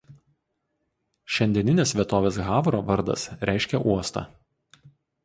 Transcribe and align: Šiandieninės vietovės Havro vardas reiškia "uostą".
Šiandieninės 1.35 1.93
vietovės 1.99 2.39
Havro 2.47 2.79
vardas 2.87 3.27
reiškia 3.51 3.83
"uostą". 3.93 4.25